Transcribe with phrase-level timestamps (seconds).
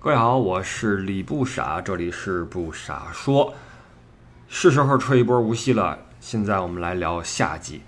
[0.00, 3.52] 各位好，我是李不傻，这里是不傻说，
[4.46, 5.98] 是时候吹一波无锡了。
[6.20, 7.82] 现在我们来聊下集。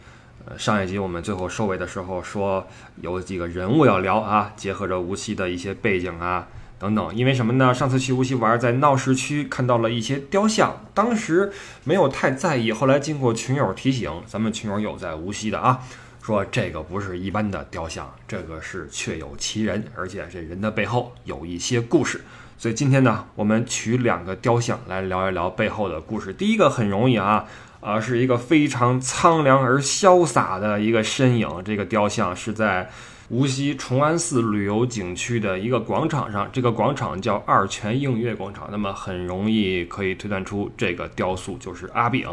[0.45, 2.67] 呃，上一集我们最后收尾的时候说
[3.01, 6.49] 有几个人物要聊啊，结合着无锡的一些背景啊
[6.81, 7.15] 等等。
[7.15, 7.73] 因为什么呢？
[7.73, 11.53] 上次去无锡玩，在闹市区看到了一些雕像，当时
[11.85, 15.83] 没有太在意，后来经过群友提醒，咱们群友有在无锡的啊，
[16.23, 22.21] 说这个不是一般的雕像，这个是确有其人，而且这人的背后有一些故事。
[22.59, 26.33] 所以今天呢，我们取两个雕像来聊一聊背后的故事。
[26.33, 27.47] 第一个很容易啊。
[27.81, 31.49] 啊，是一个非常苍凉而潇洒的一个身影。
[31.65, 32.91] 这个雕像是在
[33.31, 38.69] 无锡崇安寺旅游景区的一个广场上，这个广场叫二泉映月广场。
[38.73, 42.27] 那么很容易可以推断出，这个雕塑就是阿炳，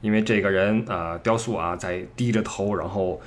[0.00, 3.20] 因为这个人啊，雕塑啊在低着头，然后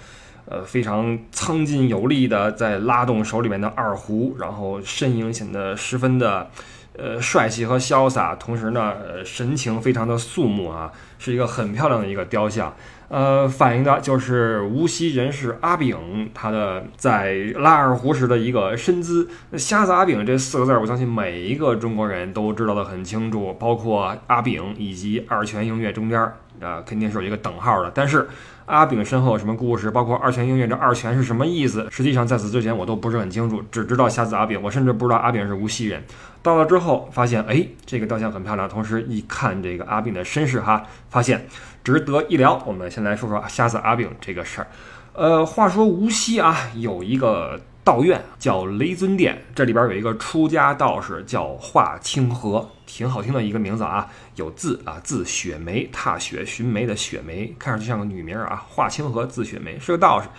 [0.46, 6.52] 呃非常苍劲有力的在拉动手里面的二胡，然后身影显得十分的。
[6.98, 12.76] 呃，帅气和潇洒，同时呢，呃，神情非常的肃穆啊，是一个很漂亮的一个雕像。
[13.10, 19.28] 呃，反映的就是无锡人士阿炳他的在拉二胡时的一个身姿。
[19.58, 27.92] 瞎子阿炳这四个字，我相信每一个中国人都知道的很清楚，包括阿炳以及二泉映月中间儿啊，肯定是有一个等号的。
[27.94, 28.28] 但是。
[28.66, 29.92] 阿炳身后有什么故事？
[29.92, 31.88] 包括二泉映月这二泉是什么意思？
[31.92, 36.04] 实际上在此之前我都不是很清楚，只知道瞎子阿炳，我甚至不知道阿炳是无锡人。
[36.42, 38.68] 到了之后发现，哎，这个雕像很漂亮。
[38.68, 41.46] 同时一看这个阿炳的身世，哈，发现
[41.84, 42.62] 值得一聊。
[42.66, 44.68] 我们先来说说瞎子阿炳这个事儿。
[45.14, 47.60] 呃，话说无锡啊，有一个。
[47.84, 58.64] 道院叫雷尊殿，这里边有一个出家道士叫华清河，挺好听的一个名字啊，有字啊，字雪梅，踏雪寻梅的雪梅，看上去像个女名啊。
[58.70, 60.30] 华清河，字雪梅，是个道士。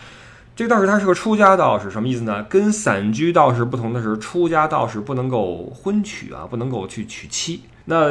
[0.57, 2.43] 这个道士他是个出家道士，什么意思呢？
[2.45, 7.61] 跟散居道士不同的是，出家道士不能够婚娶啊，不能够去娶妻。
[7.87, 8.09] 那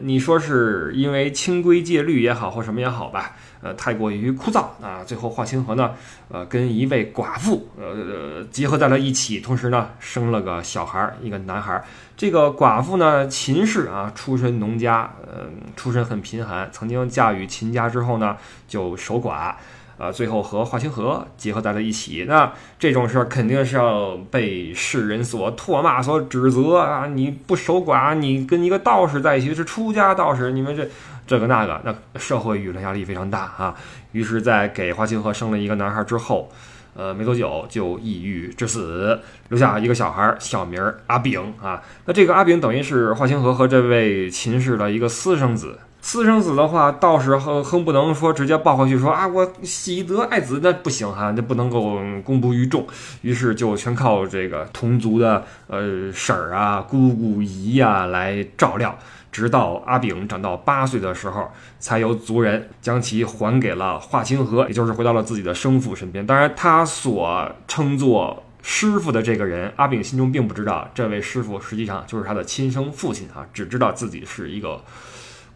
[0.00, 3.36] 你说是因为清规戒律也好，或什么也好吧？
[3.62, 5.02] 呃，太过于枯燥啊。
[5.06, 5.92] 最后华清河呢，
[6.28, 11.84] 呃，跟一位寡妇呃结合在了一起，同时呢，生了个小孩儿，一个男孩儿。
[12.16, 15.46] 这个寡妇呢，秦氏啊，出身农家，呃，
[15.76, 18.36] 出身很贫寒，曾经嫁与秦家之后呢，
[18.68, 19.54] 就守寡。
[19.98, 27.06] 啊，最后和华清河结合在了一起，那这种事儿肯定是要被世人所唾骂、所指责啊！
[27.06, 30.88] 你不守寡，你跟一个道士在一起是出家道士，你们这
[31.26, 33.74] 这个那个，那社会舆论压力非常大啊！
[34.12, 36.50] 于是，在给华清河生了一个男孩之后，
[36.94, 39.20] 呃，没多久就抑郁致死，
[39.50, 41.80] 留下一个小孩，小名阿炳啊。
[42.06, 45.78] 那这个阿炳等于是华清河和这位秦氏的一个私生子。
[46.04, 52.84] 私生子的话，道士哼哼不能说直接抱回去说啊，我喜得爱子，那不行哈，那不能够公布于众。
[53.20, 58.98] 于是就全靠这个同族的呃婶儿啊、姑姑姨呀来照料，
[59.30, 61.48] 直到阿炳长到八岁的时候，
[61.78, 66.26] 才由族人将其还给了华清河，也就是回到了自己的生父身边。
[66.26, 74.82] 当然，他所称作师傅的这个人，阿炳心中并不知道，这位师傅实际上就是他的亲生父亲啊，只知道自己是一个。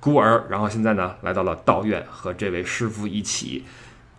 [0.06, 3.64] 孤儿，然后现在呢，来到了道院，和这位师傅一起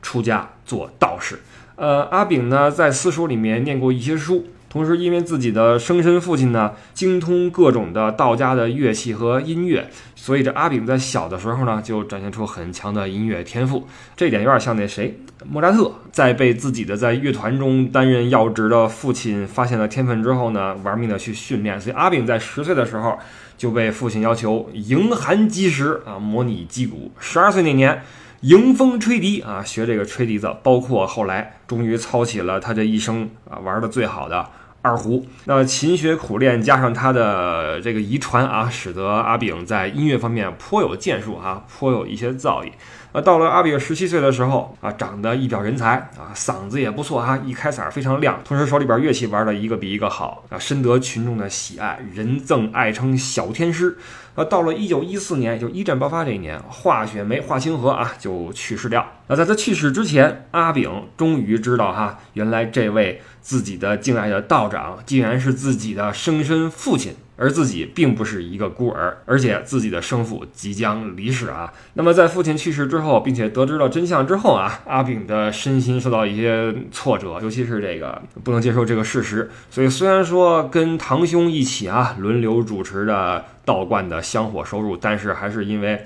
[0.01, 1.39] 出家做道士。
[1.77, 13.87] 呃，阿炳呢，在私塾里面念过一些书，同时因为自己的生身父亲呢，精通各种的道家的乐器和音乐，所以这阿炳在小的时候呢，就展现出很强的音乐天赋。
[14.15, 21.81] 这点有点像那谁，莫扎特，在被自己的在乐团中担任要职的父亲发现了天分之后呢，玩命的去训练。
[21.81, 23.17] 所以阿炳在十岁的时候。
[23.57, 27.11] 就被父亲要求迎寒击石啊，模拟击鼓。
[27.17, 28.03] 十二岁那年，
[28.41, 30.55] 迎风吹笛啊，学这个吹笛子。
[30.61, 34.47] 包括后来，终于操起了他这一生啊玩的最好的
[34.87, 35.25] 二胡。
[35.43, 42.71] 那勤学苦练，加上他的这个遗传啊，使得阿炳在音乐方面颇有建树啊，颇有一些造诣。
[43.11, 53.97] 啊，到了阿炳十七岁的时候啊，长得一表人才啊，嗓子也不错啊，一开嗓非常亮，同时手里边乐器玩的一个比一个好啊，深得群众的喜爱，人赠爱称小天师。
[54.37, 59.03] 啊，到了一九一四年，就一战爆发这一年，华雪梅华清河啊就去世掉。
[59.25, 67.15] 那在他去世之前，阿炳终于知道哈，原来这位自己的敬爱的道长，竟然是自己的生身父亲。
[67.37, 71.71] 而自己并不是一个孤儿，而且自己的生父即将离世啊。
[71.93, 79.49] 那么在父亲去世之后，并且得知了真相之后啊，阿炳的身心受到一些挫折，尤其是这个不能接受这个事实。
[79.69, 86.03] 所以虽然说跟堂兄一起啊轮流主持着道观的香火收入，但是还是因为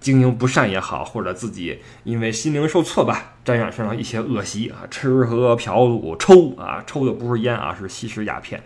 [0.00, 8.62] 经营不善也好，或者自己因为心灵受挫吧，沾染上了一些恶习啊，吃喝嫖赌抽啊，抽的不是烟啊，是吸食鸦片。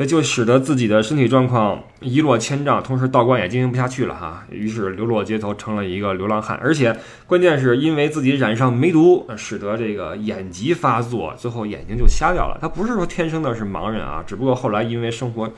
[0.00, 6.56] 也就使得自己的身体状况一落千丈，同时道观也经营不下去了哈，于是流落街头，成了一个流浪汉。
[6.56, 12.56] 而且关键是因为自己染上梅毒，使得这个眼疾发作，最后眼睛就瞎掉了。
[12.62, 15.52] 他不是说天生的是盲人啊，只不过后来因为生活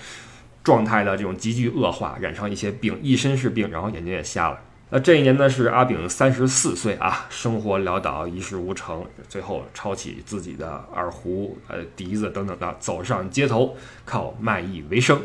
[0.64, 4.58] 状态的这种急剧恶化，染上一些病，一身是病，然后眼睛也瞎了。
[4.94, 13.74] 那这一年呢，是阿炳三十四岁啊，生活潦倒，一事无成，最后抄起自己的二胡、呃笛子等等的，走上街头，
[14.04, 15.18] 靠卖艺为生。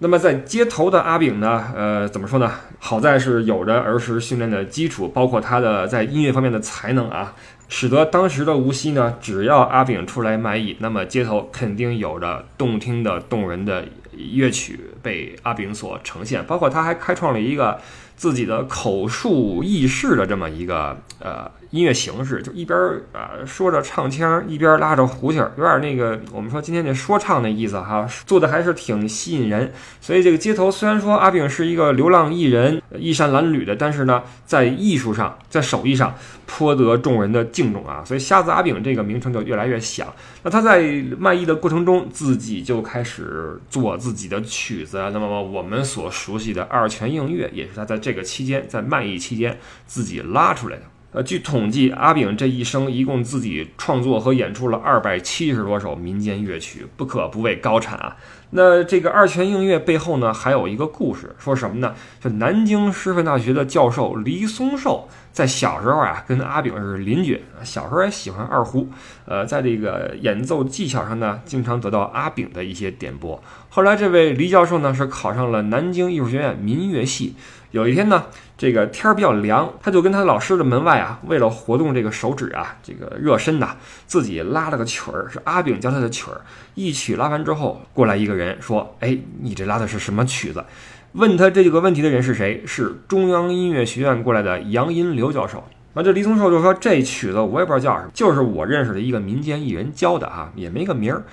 [0.00, 2.50] 那么在街头的阿炳呢，呃，怎么说呢？
[2.78, 7.34] 好在是有着儿时训练的基础，包括他的在音乐方面的才能啊，
[7.68, 17.78] 使得当时的无锡呢，只要阿炳出来卖艺，那么街头肯定有着动听的、动人的乐曲被阿炳所呈现，包括他还开创了一个。
[18.16, 22.76] 自己的口述轶事的这么一个呃音乐形式，就一边
[23.12, 29.72] 啊说着唱腔，一边拉着胡琴，有点那个我们说今天这说唱的意思哈，做的还是挺吸引人。
[30.00, 36.12] 所以这个街头虽然说阿炳是一个流浪艺人，衣衫褴褛的，但是呢，在艺术上，在手艺上
[36.46, 38.02] 颇得众人的敬重啊。
[38.04, 40.12] 所以瞎子阿炳这个名称就越来越响。
[40.42, 40.82] 那他在
[41.16, 44.98] 卖艺的过程中，自己就开始做自己的曲子。
[45.12, 48.00] 那么我们所熟悉的二泉映月，也是他在。
[48.00, 50.84] 这个期间，在卖艺期间，自己拉出来的。
[51.12, 58.16] 呃，据统计，阿炳这一生一共自己创作和演出了二百七十多首民间乐曲，不可不谓高产啊。
[58.50, 61.94] 那这个二泉映月背后呢，还有一个故事，说什么呢？
[62.20, 68.88] 就南京师范大学的教授黎松寿，在小时候啊，跟阿炳是邻居，小时候也喜欢二胡，
[69.24, 73.40] 呃，在这个演奏技巧上呢，经常得到阿炳的一些点拨。
[73.68, 77.36] 后来，这位黎教授呢，是考上了南京艺术学院民乐系。
[77.70, 78.24] 有一天呢，
[78.58, 83.76] 这个天儿比较凉，他就跟他老师的门外啊，为了活动这个手指啊，这个热身呐，
[84.08, 86.40] 自己拉了个曲儿，是阿炳教他的曲儿。
[86.74, 90.64] 一曲拉完之后，过来一个人人说：“哎，你这拉的是什么曲子？”
[91.12, 92.62] 问他这个问题的人是谁？
[92.66, 95.64] 是中央音乐学院过来的杨荫刘教授。
[95.92, 101.24] 那这黎松寿就说：“这曲子我也不知道叫什么，就是我认识的一个民间艺人教的啊，也没个名儿。”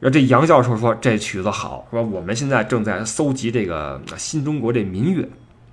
[0.00, 5.26] 然后这杨教授说：“这曲子好，说我们现在正在搜集这个新中国这民乐。”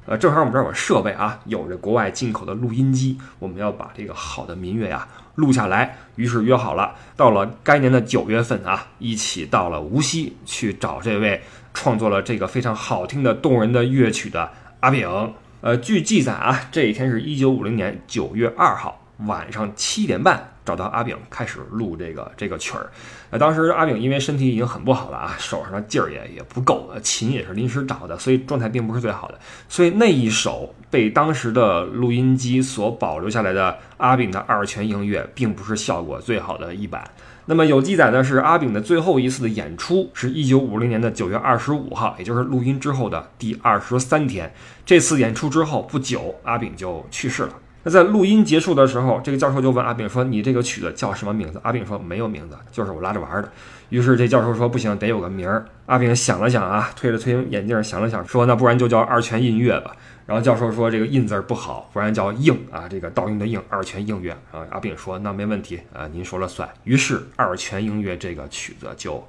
[0.05, 5.97] 呃，正好我们这儿有设备啊，有着国外进口的录音机，我们要把这个好的民乐呀录下来。
[6.15, 11.41] 于是约好了，到了该年的九月份啊，一起到了无锡去找这位
[11.73, 15.33] 创作了这个非常好听的动人的乐曲的阿炳。
[15.61, 20.53] 呃，据记载啊，这一天是一九五零年九月二号晚上七点半。
[20.65, 22.91] 找到阿炳开始录这个这个曲儿，
[23.31, 29.39] 呃，当时阿炳因为身体已经很不好了啊，手上的劲儿也也不够，琴也是临时找的，所以状态并不是最好的。
[29.67, 37.09] 所以那一首被当时的录音机所保留下来的阿炳的二泉映月，并不是效果最好的一版。
[37.45, 44.53] 那么有记载的是，阿炳的最后一次的演出是一九五零年的九月二十五号，也就是录音之后的第二十三天。
[44.85, 47.53] 这次演出之后不久，阿炳就去世了。
[47.83, 53.49] 那在录音结束的时候，这个教授就问阿炳说：“你这个曲子叫什么名字？”阿炳说：“没有名字，就是我拉着玩的。”
[53.89, 59.95] 于是这教授说：“不行，得有个名儿。”阿炳想了想啊，推了推眼镜，想了想说：“那不然就叫二泉映月吧。”
[60.27, 69.25] 然后教授说：“这个印字不好，不然叫映啊，这个倒映的映，二泉映月。”啊，阿炳说：“那没问题啊，您说了算。”于是二泉映月这个曲子就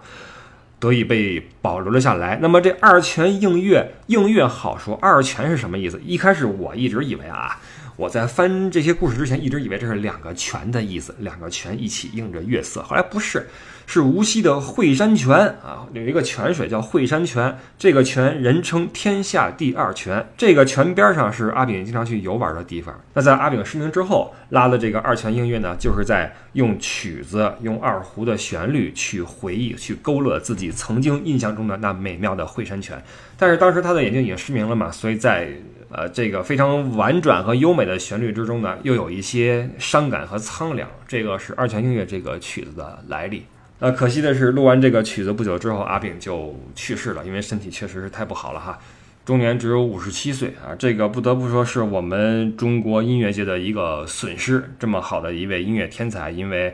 [0.81, 2.39] 得以被保留了下来。
[2.43, 5.99] 那么这二泉映月，映月好说，二泉是什么意思？
[6.05, 7.59] 一开始我一直以为啊。
[8.01, 12.83] 我在翻这些故事之前，一直以为这是两个泉的意思，两个泉一起映着月色。
[12.83, 13.47] 后来不是，
[13.87, 20.27] 是无锡的惠山泉啊，有一个泉水叫惠山泉，这个泉人称天下第二泉。
[20.39, 22.99] 这个泉边上是阿炳经常去游玩的地方。
[23.13, 32.99] 那在阿炳失明之后，拉的这个二泉映月呢，就是在用曲子、用二胡的旋律去回忆、去勾勒自己曾经印象中的那美妙的惠山泉。
[33.37, 35.53] 但是当时他的眼睛已经失明了嘛，所以在。
[35.93, 40.89] 呃，这个非常婉转和优美的旋律之中呢，又有一些伤感和苍凉。
[41.09, 43.45] 这个是二泉映月这个曲子的来历。
[43.81, 48.79] 那，可惜的是，录完这个曲子不久之后，阿炳就去世了，因为身体确实是太不好了哈，
[49.25, 50.77] 终年只有五十七岁啊。
[50.79, 54.63] 这个不得不说是我们中国音乐界的一个损失。
[54.79, 56.73] 这么好的一位音乐天才，因为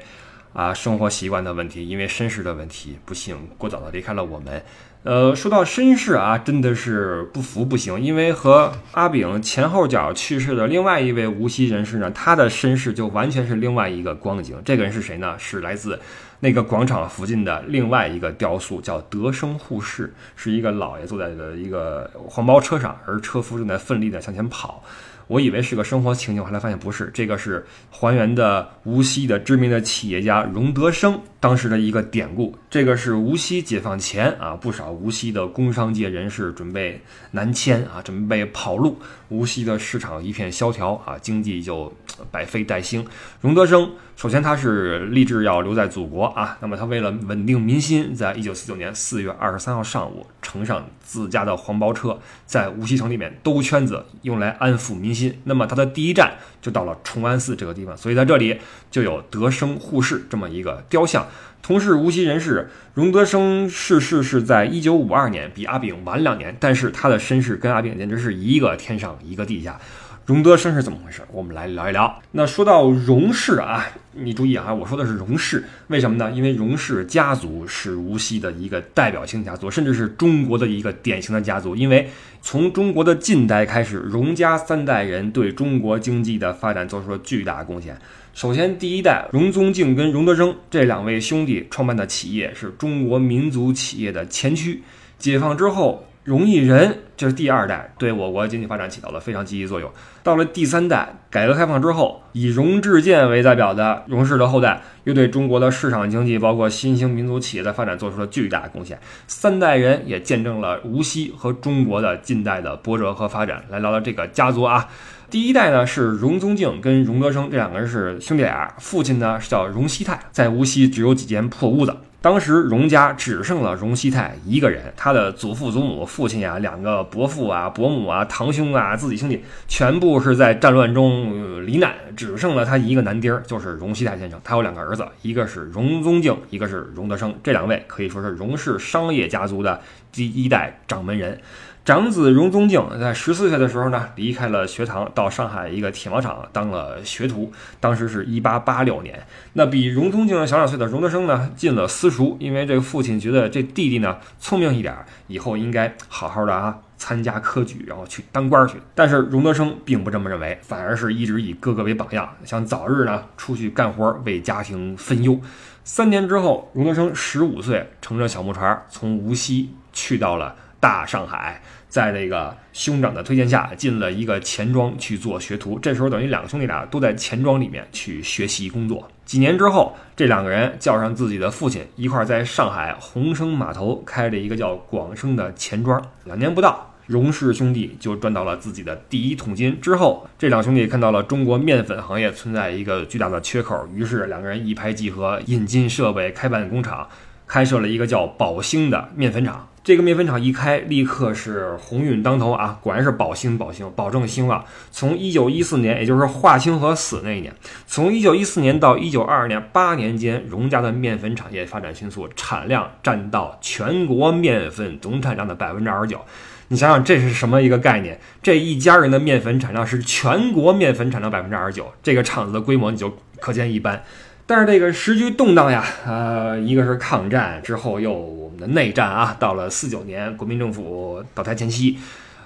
[0.52, 4.62] 啊生活习惯的问题，因为身世的问题，不幸过早的离开了我们。
[5.06, 14.60] 呃，说到身世啊，真的是不服不行，因为和阿炳前后脚去世的另外一位无锡人士呢，他的身世就完全是另外一个光景。
[14.64, 15.36] 这个人是谁呢？
[15.38, 15.96] 是来自
[16.40, 24.82] 那个广场附近的另外一个雕塑叫德生护士，是一个老爷坐在的一个黄包车上，而车夫正在奋力的向前跑。
[25.28, 32.56] 我以为是个生活情景，后来发现不是，这个是还原的无锡的知名的企业家荣德生当时的一个典故。
[32.70, 37.00] 这个是无锡解放前啊，不少无锡的工商界人士准备
[37.32, 38.96] 南迁啊，准备跑路，
[39.28, 41.92] 无锡的市场一片萧条啊，经济就
[42.30, 43.04] 百废待兴。
[43.40, 55.14] 荣德生首先他是立志要留在祖国啊，那么他为了稳定民心，在一九四九年四月二十三号上午，乘上自家的黄包车，在无锡城里面兜圈子，用来安抚民。
[55.14, 56.32] 心，那么他的第一站
[56.62, 58.58] 就到了崇安寺这个地方，所以在这里
[58.90, 61.26] 就有德生护士这么一个雕像。
[61.62, 69.78] 同是无锡人士，荣德生逝世是在一九五二年，比阿炳晚两年，但是他的身世跟阿炳简直是一个天上一个地下。
[70.26, 71.22] 荣德生是怎么回事？
[71.30, 72.20] 我们来聊一聊。
[72.32, 76.32] 那说到荣氏啊，你注意啊，我说的是荣氏，为什么呢？
[76.32, 81.76] 因为荣氏家族是无锡的一个代表性家族，甚至是中国的一个典型的家族。
[81.76, 82.10] 因为
[82.42, 87.96] 从中国的近代开始，荣家三代人对中国经济的发展做出了巨大贡献。
[88.34, 94.82] 首先，第一代荣宗敬跟荣德生这两位兄弟创办的企业是中国民族企业的前驱。
[95.18, 96.04] 解放之后。
[96.26, 99.88] 荣毅仁，这是第二代，对我国经济发展起到了非常积极作用。
[100.24, 108.98] 到了第三代，改革开放之后，以荣志健为代表的荣氏的后代，又对中国的市场经济，包括新兴民族企业的发展做出了巨大的贡献。
[109.28, 113.64] 三代人也见证了无锡和中国的近代的波折和发展。
[113.70, 114.88] 来聊聊这个家族啊，
[115.30, 121.96] 第一代呢是荣宗敬跟荣德生这两个人是兄弟俩，父亲呢是叫荣熙泰，在无锡只有几间破屋子。
[122.26, 134.40] 当时荣家只剩了荣熙泰一个人，他的祖父、祖母、父亲啊，两个伯父啊、伯母啊、堂兄啊，自己兄弟全部是在战乱中罹难，只剩了他一个男丁，就是荣熙泰先生。
[134.42, 139.80] 他有两个儿子，一个是荣宗敬，一个是荣德生，这两位可以说是荣氏商业家族的
[140.10, 141.40] 第一代掌门人。
[141.86, 147.52] 长子荣宗敬在十四岁的时候呢，离开了学堂，到上海一个铁毛厂当了学徒。
[147.78, 149.24] 当时是一八八六年。
[149.52, 154.96] 那比荣宗敬小两岁的荣德生呢，进了私塾，因为这个父亲觉得这弟弟呢聪明一点，
[155.28, 158.78] 以后应该好好的啊参加科举，然后去当官去。
[158.96, 165.40] 但是荣德生并不这么认为，反而是一直以哥哥为榜样，想早日呢出去干活，为家庭分忧。
[165.84, 171.60] 三年之后，荣德生十五岁，乘着小木船从无锡去到了大上海。
[171.88, 175.78] 在这个兄长的推荐下，进了一个钱庄去做学徒。
[175.78, 179.08] 这时候等于两个兄弟俩都在钱庄里面去学习工作。
[179.24, 186.02] 几年之后，这两个人叫上自己的父亲，一块在上海鸿升码头开了一个叫广生的钱庄。
[186.24, 189.80] 两年不到，荣氏兄弟就赚到了自己的第一桶金。
[189.80, 197.08] 之后，这两兄弟看到了中国面粉行业存在一个巨大的缺口，于是两个人一拍即合，引进设备，开办工厂，
[197.46, 199.68] 开设了一个叫宝兴的面粉厂。
[199.84, 202.76] 这个面粉厂一开，立刻是鸿运当头啊！
[202.82, 204.64] 果然是宝兴宝兴，保证兴旺。
[204.90, 207.54] 从一九一四年，也就是华清河死那一年，
[207.86, 216.20] 从一九一四年到一九二二年八年间，荣家的面粉产业发展迅速，产量占到全国面粉总产量的百分之二十九。
[216.66, 218.18] 你想想，这是什么一个概念？
[218.42, 224.02] 这一家人的面粉产量是全国面粉产量百分之二十九，这个厂子的规模你就可见一斑。
[224.48, 231.98] 但是这个时局动荡呀，呃，一个是抗战之后又我们的内战啊，到了四九年国民政府倒台前夕，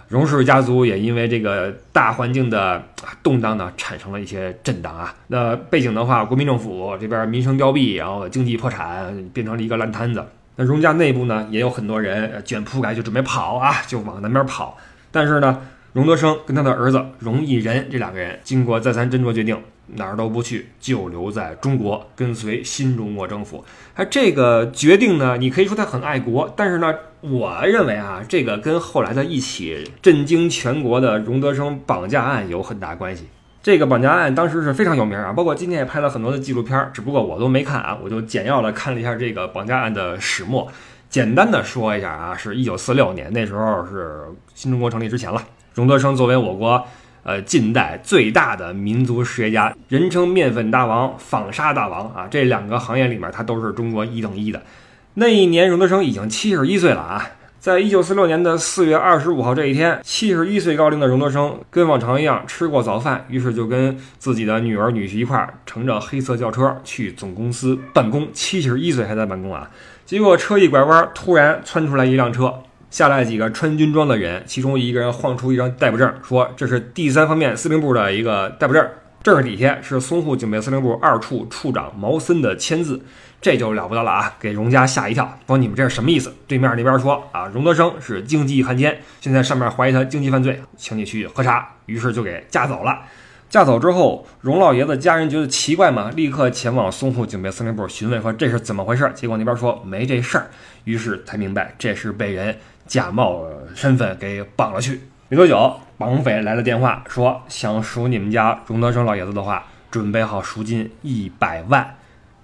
[0.08, 2.82] 荣氏家族也因为这个大环境的
[3.22, 5.14] 动荡呢，产生了一些震荡啊。
[5.26, 10.24] 那背景的话，国民政府这边民生凋敝，然后经济破产，变成了一个烂摊子。
[10.56, 14.78] 那荣家内部呢，也有很多人卷铺盖就准备跑啊，就往南边跑。
[15.12, 15.60] 但是呢，
[15.92, 19.62] 荣德生跟他的儿子荣毅仁这两个人，经过再三斟酌决定。
[19.96, 23.64] 哪儿都不去，就留在中国，跟随新中国政府。
[23.94, 33.26] 他这个决定呢，你可以说他很爱国，但是呢，我认为啊，这个跟后来的一起震惊全国的荣德生绑架案有很大关系。
[33.62, 40.66] 这个绑架案当时是非常有名啊，包括今天也拍了很多的纪录片，只不过我都没看啊，我就简要的看了一下这个绑架案的始末。
[41.10, 45.42] 简单的说一下啊，是一九四六年，那时候是新中国成立之前了。
[45.74, 46.86] 荣德生作为我国。
[47.22, 54.62] 呃，近代最大的民族实业家，人称面粉大王、纺纱大王啊，这两个行业里面，他都是中国一等一的。
[55.14, 57.30] 那一年，荣德生已经七十一岁了啊。
[57.58, 68.28] 在一九四六年的四月二十五号这一天，七十一岁高龄的荣德生跟往常一样吃过早饭，于是就跟自己的女儿女婿一块儿乘着黑色轿车去总公司办公。
[68.32, 69.70] 七十一岁还在办公啊？
[70.06, 72.54] 结果车一拐弯，突然窜出来一辆车。
[72.90, 78.84] 下来几个穿军装的人，其中一个人晃出一张逮捕证，说这是第三方面司令部的一个逮捕证，
[79.22, 83.00] 正式底下是淞沪警备司令部二处处长毛森的签字，
[83.40, 84.34] 这就了不得了啊！
[84.40, 86.34] 给荣家吓一跳，说你们这是什么意思？
[86.48, 93.02] 对面那边说啊，荣德生是经济汉奸，现在上面怀疑他经济犯罪，请你去喝茶，于是就给架走了。
[93.48, 99.10] 架走之后，荣老爷子家人觉得奇怪嘛，立刻前往淞沪警备司令部询问说这是怎么回事？
[99.12, 100.46] 结果那边说没这事儿，
[100.84, 102.56] 于是才明白这是被人
[102.90, 105.00] 假冒身份给绑了去。
[105.28, 111.94] 没多久，绑匪来了电话，说想赎你们家荣德生老爷子的话，准备好赎金一百万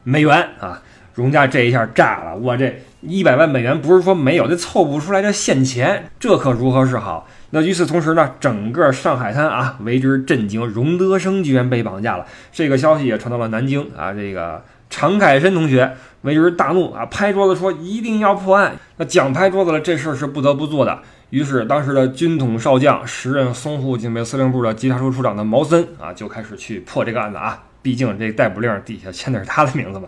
[0.04, 0.80] 美元啊！
[1.14, 7.26] 荣家这一下炸了，我这一百万美元不是说没有，这凑不出来这现钱，这可如何是好？
[7.50, 18.76] 那与此同时呢，整个上海滩啊为之震惊，荣德生居然被绑架了，这个消息也传到了南京啊，这个常凯申同学为之大怒啊，拍桌子说一定要破案。
[18.96, 20.98] 那讲拍桌子了，这事儿是不得不做的。
[21.30, 27.64] 于是，当时的军统少将、时任淞沪警备司令部的稽查处处长的毛森啊，就开始去破这个案子啊。
[27.82, 30.06] 毕竟这逮捕令底下签的是他的名字嘛。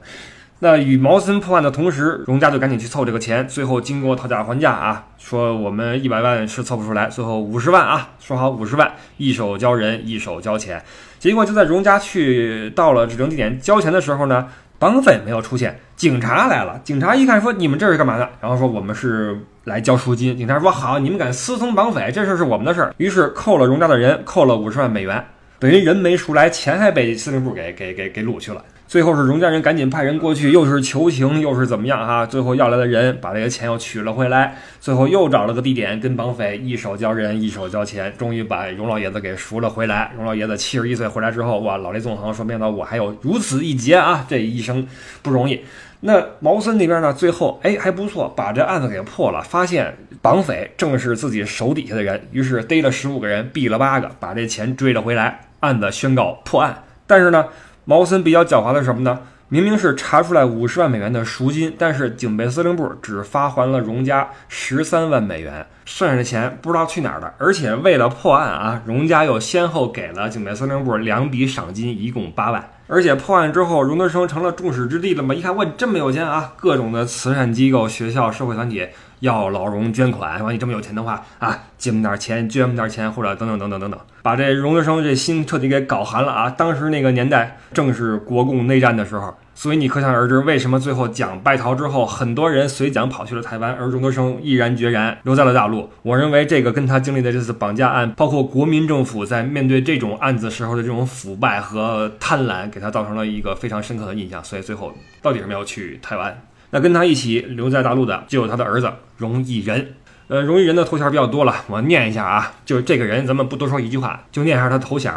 [0.61, 3.47] 那与毛森破案的同时，荣家就赶紧去凑这个钱。
[3.49, 10.83] 最后经过讨价还价啊，说我们一百万是凑不出来，最后五十万啊，说好五十万，一手交人，一手交钱。
[11.19, 14.49] 结果就在荣家去到了指定地点交钱的时候呢。
[14.79, 16.81] 绑匪没有出现，警察来了。
[16.85, 25.25] 警察一看说：“你们这是干嘛的？”然后说：“我们是来交赎金。”警察说：“好，你们敢私通绑匪，这事是我们的事儿。”于是扣了荣家的人，扣了五十万美元，
[25.59, 28.63] 等于人没赎来，钱还被司令部给给给给掳去了。
[28.89, 32.25] 最后是荣家人赶紧派人过去，又是求情，又是怎么样哈？
[32.25, 34.57] 最后要来的人把这个钱又取了回来。
[34.81, 40.11] 最后又找了个地点，跟绑匪一手交人，一手交钱，终于把荣老爷子给赎了回来。
[40.17, 44.25] 荣老爷子七十一岁回来之后，哇，老泪纵横，说没想到我还有如此一劫啊！
[44.27, 44.87] 这一生
[45.21, 45.61] 不容易。
[46.01, 47.13] 那毛森那边呢？
[47.13, 56.85] 最后哎还不错，把这案子给破了，发现绑匪正是自己手底下的人，于是逮了十五个人，毙了八个，把这钱追了回来，案子宣告破案。
[57.07, 57.45] 但是呢？
[57.89, 59.19] 毛森比较狡猾的是什么呢？
[59.49, 67.33] 明明是查出来五十万美元的赎金，但是警备司令部只发还了荣家十三万美元，剩下的钱不知道去哪儿了。
[67.39, 72.71] 而且为了破案啊，荣家又先后给了警备司令部两笔赏金，一共八万。
[72.89, 75.35] 而且破案之后，荣德生成了众矢之的了嘛？
[75.35, 78.87] 一看我这么有钱啊，各种的慈善机构、学校、社会团体
[79.21, 84.01] 要老荣捐款，说你这么有钱的话啊，借们点钱，捐们点钱，或者等等等等等等。
[84.23, 86.51] 把这荣德生这心彻底给搞寒了啊！
[86.51, 95.89] 当时那个年代正是国共内战的时候，所以你可想而知，为什么最后蒋败逃之后，很多人随蒋跑去了台湾，而荣德生毅然决然留在了大陆。
[96.03, 104.45] 我认为这个跟他经历的这次绑架案，包括国民政府在面对这种案子时候的这种腐败和贪婪，给他造成了一个非常深刻的印象。
[104.45, 106.43] 所以最后到底是没有去台湾。
[106.71, 109.95] 那跟他一起留在大陆的，就有他的儿子荣毅仁。
[110.29, 115.13] 呃，荣毅仁的头衔比较多了，我念一下啊，就是这个人，咱们不多说一句话，就念一下他的头衔。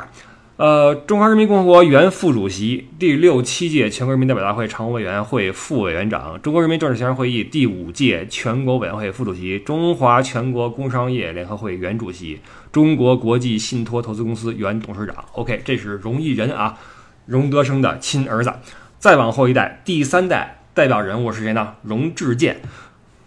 [0.58, 12.40] 呃，中华人民共和国原副主席，第六七届全国人民代表大会常务委员会副委员长，中国人民政治协商会议第五届全国委员会副主席，中华全国工商业联合会原主席，
[12.72, 15.16] 中国国际信托投资公司原董事长。
[15.34, 16.78] OK，这是荣毅仁啊，
[17.26, 18.54] 荣德生的亲儿子。
[19.00, 21.76] 再往后一代，第三代代表人物是谁呢？
[21.84, 22.62] 荣志健。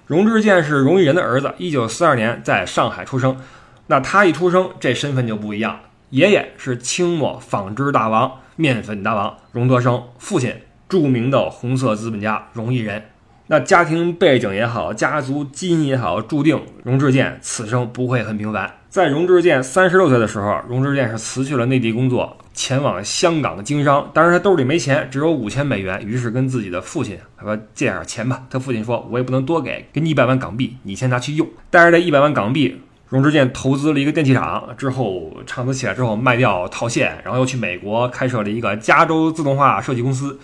[0.07, 3.37] 荣志健是荣毅仁的儿子，一九四二年在上海出生。
[3.87, 5.80] 那他一出生，这身份就不一样。
[6.11, 10.54] 爷爷是清末纺织大王、面粉大王荣德生，父亲
[10.88, 13.02] 著名的红色资本家荣毅仁。
[13.48, 18.72] 那家庭背景也好，家族基因也好，注定荣志健此生不会很平凡。
[18.88, 24.10] 在荣志健三十六岁的时候，荣志健是辞去了内地工作，前往香港的经商。
[24.14, 28.44] 当时他兜里没钱，只有五千美元，于是跟自己的父亲他说借点钱吧。
[28.48, 40.38] 他父亲说：“我也不能多给，给你一百万港币，你先拿去用。”带着这一百万港币，荣之健投资了一个电器厂，之后厂子起来之后卖掉套现，然后又去美国开设了一个加州自动化设计公司，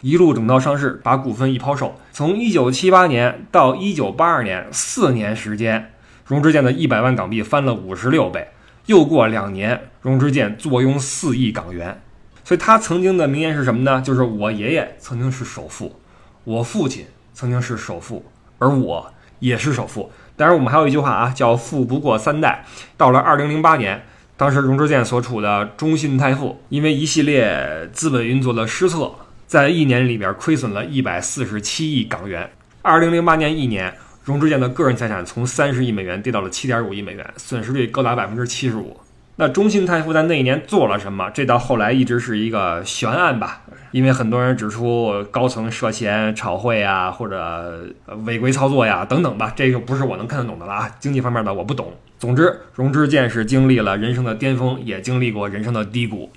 [0.00, 1.96] 一路等到上市，把股份一抛售。
[2.12, 5.88] 从一九七八年到一九八二年，四年时间。
[6.24, 8.46] 荣之健的一百万港币翻了五十六倍，
[8.86, 12.02] 又过两年，荣之健坐拥四亿港元。
[12.44, 14.02] 所以他曾经的名言是什么呢？
[14.02, 16.00] 就是我爷爷曾经是首富，
[16.42, 18.24] 我父亲曾经是首富，
[18.58, 20.10] 而我也是首富。
[20.36, 22.64] 当然，我们还有一句话啊，叫富不过三代。
[22.96, 24.04] 到了二零零八年，
[24.36, 29.12] 当时荣之健所处的中信泰富，因为一系列资本运作的失策，
[29.46, 32.50] 在一年里边亏损了一百四十七亿港元。
[32.82, 33.94] 二零零八年一年。
[34.24, 38.96] 荣之健的个人财产从三十亿美元跌到了七点五亿美元，损失率高达百分之七十五。
[39.34, 41.28] 那中信泰富在那一年做了什么？
[41.30, 47.84] 这到后来一直是一个悬案吧，因为很多人指出高层涉嫌炒汇啊，或者
[48.24, 50.88] 违规操作呀等等吧，这个不是我能看得懂的了啊。
[51.00, 51.92] 经济方面的我不懂。
[52.20, 56.30] 总之，荣之健是经历了人生的巅峰，也经历过人生的低谷。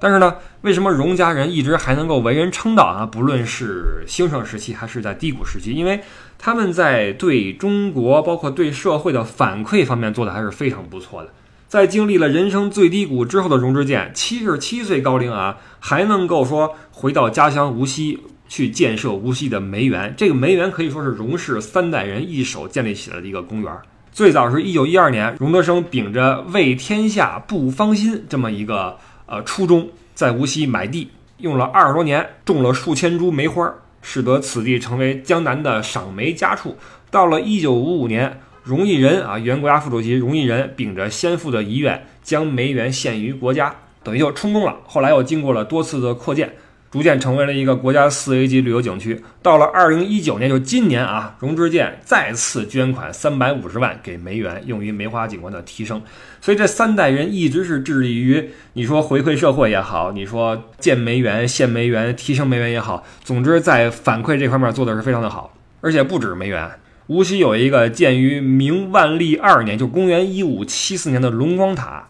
[0.00, 3.04] 但是呢，为什么荣家人一直还能够为人称道啊？
[3.04, 6.00] 不论是兴盛时期还是在低谷时期，因为
[6.38, 11.28] 他们在对中国，包括对社会的反馈方面做的还是非常不错的。
[11.68, 20.12] 在经历了人生最低谷之后的荣之健，七十七岁高龄啊，还能够说回到家乡无锡去建设无锡的梅园。
[20.16, 23.72] 这个梅园可以说是荣氏三代人一手建立起来的一个公园。
[24.10, 28.98] 最早是一九一二年，荣德生秉着为天下不芳心这么一个
[29.30, 36.76] 呃初衷，在无锡买地，用了二十多年，种了数千株梅花，使得此地成为江南的赏梅佳处。
[37.10, 38.40] 到了一九五五年。
[38.62, 44.76] 荣毅仁啊，原国家副主席荣毅仁秉着先父的遗愿，将梅园献于国家，等于就充公了。
[44.84, 46.54] 后来又经过了多次的扩建，
[46.90, 49.22] 逐渐成为了一个国家四 A 级旅游景区。
[49.42, 56.02] 到了二零一九年，就今年啊，荣之健再次捐款三百五十万给梅园，用于梅花景观的提升。
[56.40, 66.68] 所以这三代人一直是致力于你说回馈社会也好，你说建梅园、献梅园、提升梅园也好，总之在反馈这方面做的是非常的好，而且不止梅园。
[67.06, 72.09] 无锡有一个建于明万历二年，就公元一五七四年的龙光塔。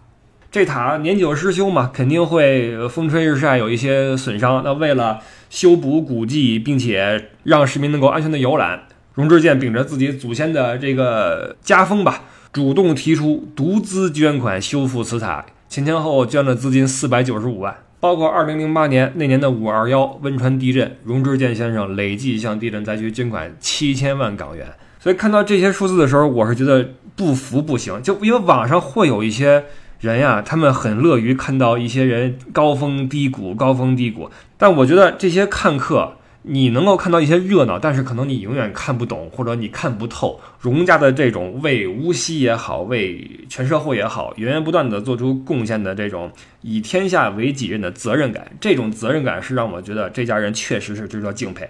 [0.52, 4.62] 这塔年久失修嘛，肯定会风吹日晒，有一些损伤。
[4.64, 8.80] 那为了修补古迹，并且让市民能够安全的游览，
[9.14, 17.76] 荣志健秉着自己祖先的这个家风吧，主动提出独资捐款修复此塔，前前后后捐了资金四百九十五万。
[18.00, 24.66] 包括二零零八年那年的五二幺汶川地震，荣志健先生累计向地震灾区捐款七千万港元。
[24.98, 28.02] 所以看到这些数字的时候，我是觉得不服不行。
[28.02, 29.64] 就因为网上会有一些
[30.00, 34.30] 人呀，他们很乐于看到一些人高峰低谷、高峰低谷。
[34.56, 46.32] 但我觉得这些看客，你能够看到一些热闹，但是可能你永远看不懂，或者你看不透荣家的这种为无锡也好，为全社会也好，源源不断的做出贡献的这种
[46.62, 48.50] 以天下为己任的责任感。
[48.58, 51.68] 这种责任感是让我觉得这家人确实是值得敬佩。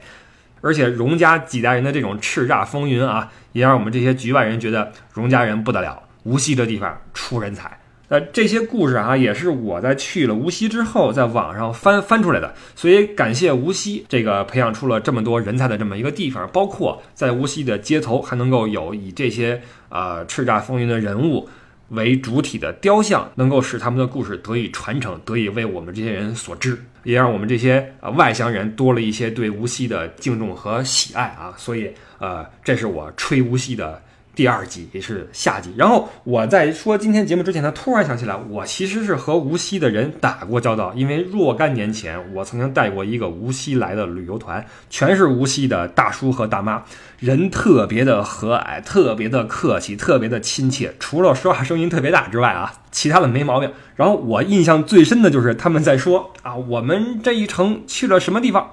[0.61, 6.01] 而且荣家几代人的这种叱咤风云啊，也让我们这些局外人觉得荣家人不得了。
[6.23, 7.80] 无锡这地方出人才。
[8.11, 12.53] 那这些故事啊，也是我在去了无锡之后，在网上翻翻出来的。
[12.75, 21.49] 所以感谢无锡这个培养出了这么多人才的这么一个地方，包括在无锡的街头还能够有以这些呃叱咤风云的人物。
[21.91, 31.53] 为主体的雕像，能够使他们的故事得以传承，得以为我们这些人所知，也让我们这些呃外乡人多了一些对无锡的敬重和喜爱啊！
[31.57, 34.01] 所以，呃，这是我吹无锡的。
[34.41, 46.83] 第二集也是下集，然后我在说今天节目之前呢，突然想起来，我其实是和无锡的人打过交道，因为若干年前我曾经带过一个无锡来的旅游团，全是无锡的大叔和大妈，
[47.19, 53.71] 人特别的和蔼，特别的客气，特别的亲切，除了说话声音特别大之外啊，其他的没毛病。
[53.95, 58.71] 然后我印象最深的就是他们在说啊，我们这一程去了什么地方？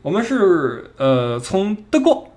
[0.00, 2.29] 我们是呃从德国。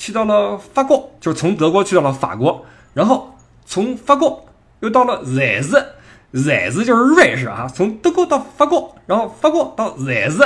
[0.00, 3.34] 去到了法国，就是从德国去到了法国，然后
[3.66, 4.46] 从法国
[4.80, 5.76] 又到了瑞士，
[6.30, 7.70] 瑞士就是瑞士啊。
[7.72, 10.38] 从德国到法国，然后法国到瑞士。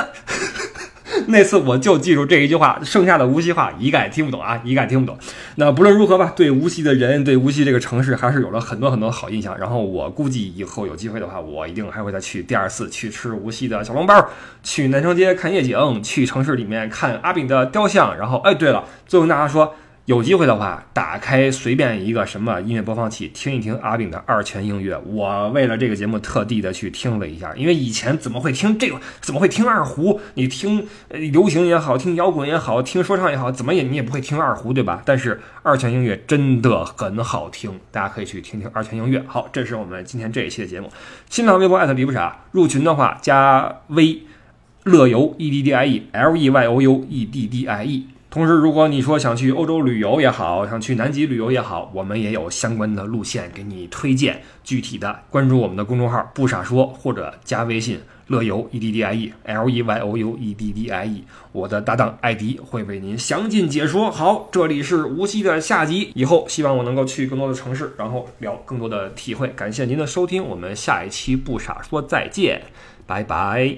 [1.28, 5.18] 那次我就记住这一句话，剩下的无锡话一概听不懂啊，一概听不懂。
[5.56, 9.56] 那不论如何吧，对无锡的人，对无锡这个城市，还是有了很多很多好印象。
[9.58, 14.28] 然后我估计以后有机会的话，我一定还会再去第二次去吃无锡的小笼包，
[14.62, 18.16] 去南城街看夜景，去城市里面看阿炳的雕像。
[18.16, 19.74] 然后，哎，对了，最后跟大家说。
[20.06, 24.94] 有机会的话，打开随便一个什么音乐播放器，听一听阿炳的二泉映月。
[25.06, 29.00] 我为了这个节目特地的去听了一下，因为以前怎么会听这个？
[29.22, 30.20] 怎么会听二胡？
[30.34, 35.00] 你听流行也好，听摇滚也好，听说唱也好，怎么也你也不会听二胡，对吧？
[35.06, 39.24] 但是二泉映月真的很好听，大家可以去听听二泉映月。
[39.26, 40.92] 好，这是我们今天这一期的节目。
[41.30, 44.20] 新浪微博艾特李不傻，入群的话加微
[44.82, 48.06] 乐游 e d d i e l e y o u e d d i e。
[48.34, 54.42] 同时，如果你说想去欧洲旅游也好，想去南极旅游也好，我们也有相关的路线给你推荐。
[54.64, 64.10] 具体的，关注我们的公众号“不傻说”或者加微信“乐游 e d d i e l e y o u e d d i e”，我的搭档艾迪会为您详尽解说。
[64.10, 69.46] 好，这里是无锡的下集，以后希望我能够去更多的城市，然后聊更多的体会。
[69.50, 72.62] 感谢您的收听，我们下一期“不傻说”再见，
[73.06, 73.76] 拜拜。